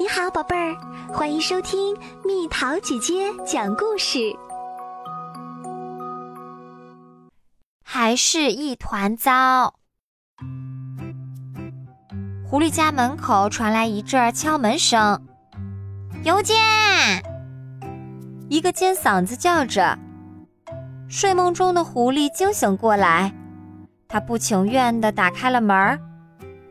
[0.00, 0.76] 你好，宝贝儿，
[1.12, 1.92] 欢迎收听
[2.24, 4.32] 蜜桃姐姐讲故事。
[7.82, 9.74] 还是一团糟。
[12.48, 15.20] 狐狸家门口传来一阵敲门声，
[16.22, 16.56] 邮件。
[18.48, 19.98] 一个尖嗓子叫着。
[21.08, 23.34] 睡梦中的狐狸惊醒过来，
[24.06, 25.98] 他不情愿地打开了门儿。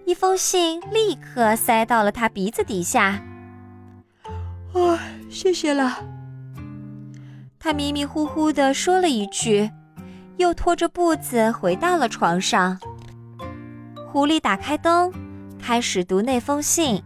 [0.07, 3.21] 一封信立刻塞到了他鼻子底下。
[4.71, 4.97] 啊，
[5.29, 5.97] 谢谢了。
[7.59, 9.69] 他迷迷糊糊地说了一句，
[10.37, 12.79] 又拖着步子回到了床上。
[14.09, 15.11] 狐狸打开灯，
[15.61, 17.03] 开始读那封信。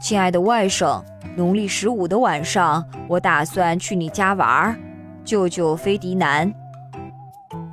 [0.00, 1.04] 亲爱的外甥，
[1.36, 4.74] 农历十五的晚上，我打算去你家玩。
[5.22, 6.50] 舅舅菲迪南。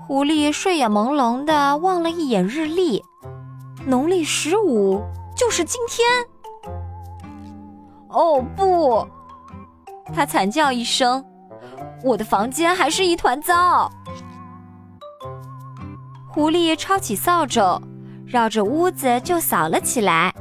[0.06, 3.02] 狐狸睡眼朦胧地望了一眼日历。
[3.86, 5.02] 农历十五
[5.36, 6.08] 就是今天。
[8.10, 9.08] 哦不！
[10.14, 11.24] 他惨叫一声，
[12.04, 13.90] 我的房间还是一团糟。
[16.28, 17.82] 狐狸抄起扫帚，
[18.26, 20.34] 绕着屋子就扫了起来。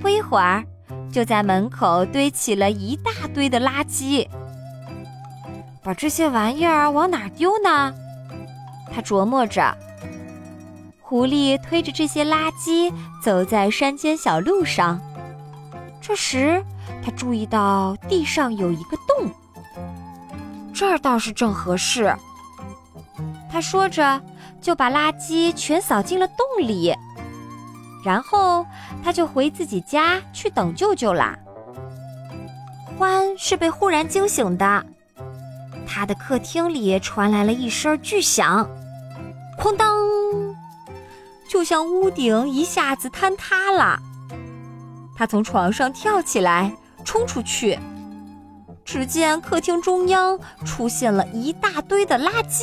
[0.00, 0.64] 不一会儿，
[1.10, 4.28] 就在门口堆起了一大堆的垃圾。
[5.82, 7.92] 把这些玩意儿往哪丢呢？
[8.94, 9.76] 他琢磨着。
[11.12, 12.90] 狐狸推着这些垃圾
[13.22, 14.98] 走在山间小路上，
[16.00, 16.64] 这时
[17.04, 19.30] 他注意到地上有一个洞，
[20.72, 22.16] 这儿倒是正合适。
[23.50, 24.22] 他说着，
[24.58, 26.96] 就把垃圾全扫进了洞里，
[28.02, 28.64] 然后
[29.04, 31.38] 他就回自己家去等舅舅啦。
[32.96, 34.86] 欢是被忽然惊醒的，
[35.86, 38.66] 他的客厅里传来了一声巨响，
[39.58, 39.92] 哐当。
[41.52, 44.00] 就像屋顶一下子坍塌了，
[45.14, 46.72] 他从床上跳起来，
[47.04, 47.78] 冲出去，
[48.86, 52.62] 只见客厅中央出现了一大堆的垃圾。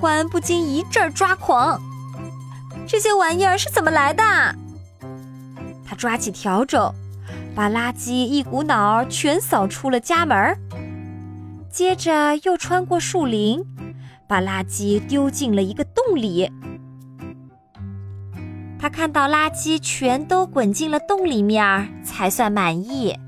[0.00, 1.78] 欢不禁一阵抓狂，
[2.88, 4.24] 这些玩意儿是怎么来的？
[5.84, 6.90] 他抓起笤帚，
[7.54, 10.58] 把垃圾一股脑儿全扫出了家门，
[11.70, 13.62] 接着又穿过树林，
[14.26, 16.50] 把垃圾丢进了一个洞里。
[18.86, 23.18] 他看到垃圾全都滚进了洞里面，才算满意。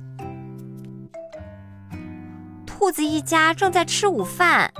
[2.65, 4.71] 兔子一家正在吃午饭，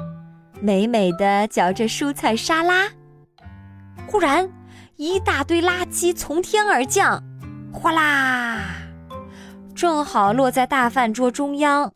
[0.61, 2.85] 美美的嚼着蔬菜沙拉。
[4.07, 4.49] 忽然，
[4.95, 7.21] 一大堆垃圾从天而降，
[7.73, 8.61] 哗啦，
[9.75, 11.93] 正好落在大饭桌中央，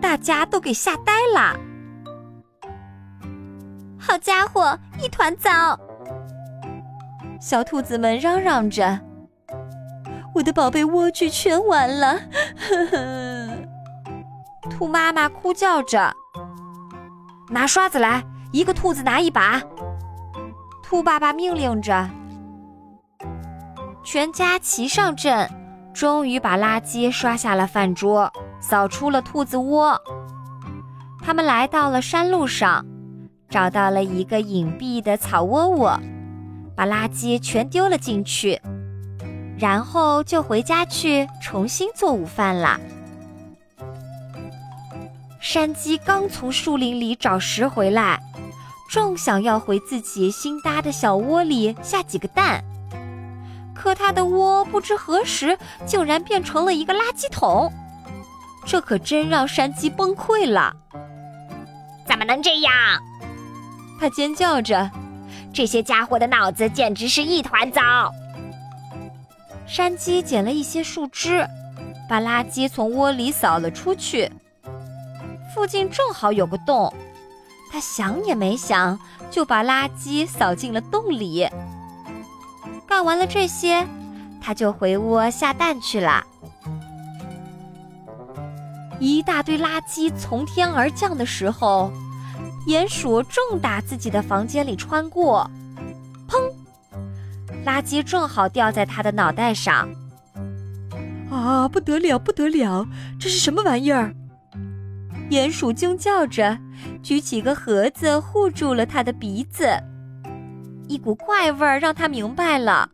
[0.00, 1.56] 大家都给吓呆了。
[3.96, 5.78] 好家伙，一团糟！
[7.42, 9.00] 小兔子们嚷嚷着
[10.32, 12.12] ：“我的宝贝莴苣全完了！”
[12.56, 13.48] 呵呵。
[14.70, 16.14] 兔妈妈哭叫着
[17.50, 18.22] ：“拿刷子来，
[18.52, 19.60] 一个兔子拿一把。”
[20.84, 22.08] 兔爸爸命令着。
[24.04, 25.50] 全家齐上阵，
[25.92, 30.00] 终于把垃圾刷下了饭桌，扫出了兔子窝。
[31.20, 32.86] 他们来到了山路上，
[33.50, 35.98] 找到了一个隐蔽的草窝窝。
[36.74, 38.60] 把垃圾全丢了进去，
[39.58, 42.80] 然后就回家去重新做午饭了。
[45.40, 48.20] 山鸡刚从树林里找食回来，
[48.90, 52.62] 正想要回自己新搭的小窝里下几个蛋，
[53.74, 57.72] 可它的窝不知何时竟然变成了一个垃圾桶，
[58.64, 60.74] 这可真让山鸡崩溃了。
[62.06, 62.72] 怎么能这样？
[64.00, 64.90] 它尖叫着。
[65.52, 68.10] 这些家伙的脑子简直是一团糟。
[69.66, 71.46] 山鸡捡了一些树枝，
[72.08, 74.30] 把垃圾从窝里扫了出去。
[75.54, 76.92] 附近正好有个洞，
[77.70, 78.98] 他想也没想
[79.30, 81.48] 就把垃圾扫进了洞里。
[82.86, 83.86] 干完了这些，
[84.40, 86.24] 他就回窝下蛋去了。
[88.98, 91.92] 一大堆垃圾从天而降的时候。
[92.66, 95.50] 鼹鼠正打自己的房间里穿过，
[96.28, 96.38] 砰！
[97.66, 99.88] 垃圾正好掉在他的脑袋上。
[101.30, 102.86] 啊，不得了，不得了！
[103.18, 104.14] 这是什么玩意儿？
[105.30, 106.58] 鼹鼠惊叫着，
[107.02, 109.66] 举起个盒子护住了他的鼻子。
[110.88, 112.90] 一股怪味儿让他明白了，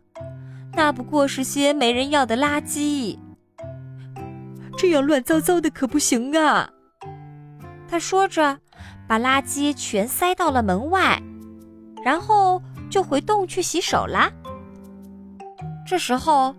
[0.75, 3.19] 那不过是些没人要的垃圾。
[4.77, 6.71] 这样乱糟糟的可不行啊！
[7.89, 8.59] 他说着。
[9.09, 11.21] 把垃圾全塞到了门外，
[12.05, 14.31] 然后就回洞去洗手啦。
[15.87, 16.55] 这时候，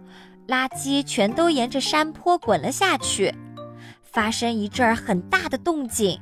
[0.47, 3.31] 垃圾全都沿着山坡滚了下去，
[4.01, 6.19] 发生一阵很大的动静。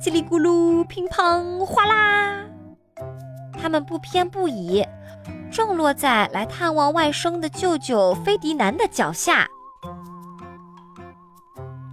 [0.00, 2.44] 叽里咕噜，乒乓，哗啦，
[3.60, 4.86] 他们不偏不倚，
[5.50, 9.48] 正落在来探望外甥的舅舅菲迪南的脚下。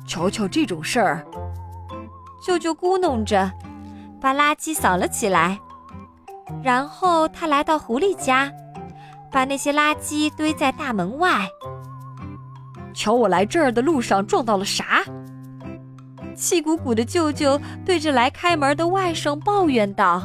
[0.06, 1.26] 瞧瞧这种事儿，
[2.46, 3.50] 舅舅咕哝着，
[4.20, 5.58] 把垃圾扫了起来。
[6.62, 8.52] 然后他来到狐狸家，
[9.32, 11.48] 把那些垃圾堆在大门外。
[12.94, 15.04] 瞧我来这儿的路上撞到了啥？
[16.36, 20.24] 气鼓鼓的舅舅对着来开门的外甥抱怨道：“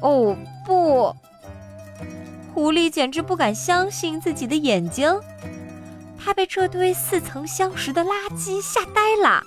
[0.00, 0.34] 哦
[0.64, 1.14] 不！”
[2.54, 5.12] 狐狸简直不敢相信自己的眼睛，
[6.16, 9.42] 他被这堆似曾相识的垃圾吓呆了。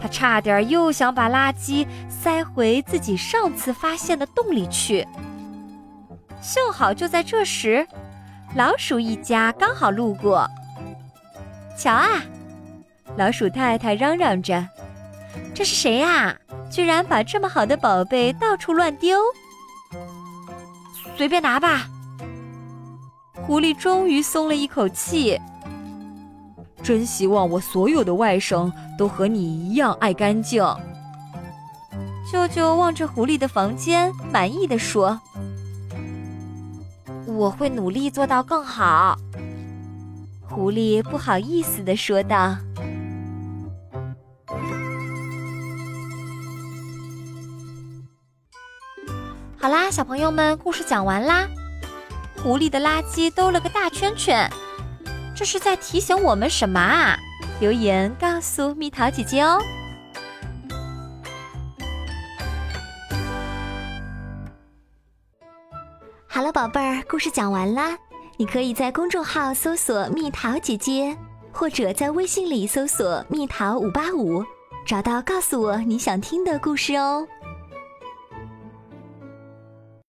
[0.00, 5.06] 他差点又想把垃圾塞回自己上次发现的洞里去。
[6.40, 7.86] 幸好就在这时，
[8.54, 10.48] 老鼠一家刚好路过。
[11.76, 12.08] 瞧啊！
[13.16, 14.68] 老鼠太太嚷嚷着
[15.52, 16.36] ：“这是谁呀？
[16.70, 19.18] 居然把这么好的宝贝到处乱丢！”
[21.16, 21.88] 随便拿吧。
[23.34, 25.40] 狐狸终于松了一口气。
[26.82, 30.62] 真希望我所有的外甥都和你一样爱干净。
[32.30, 35.20] 舅舅望着狐狸的房间，满意的说
[37.26, 39.18] ：“我会努力做到更好。”
[40.48, 42.56] 狐狸不好意思的说道。
[49.60, 51.48] 好啦，小朋友们，故事讲完啦。
[52.42, 54.48] 狐狸的垃圾兜了个大圈圈。
[55.38, 57.16] 这是在提醒我们什么啊？
[57.60, 59.62] 留言告诉蜜桃姐姐哦。
[66.26, 67.96] 好了，宝贝儿，故事讲完啦。
[68.36, 71.16] 你可以在公众号搜索“蜜桃姐姐”，
[71.54, 74.44] 或者在微信里搜索“蜜桃五八五”，
[74.84, 77.24] 找到告诉我你想听的故事哦。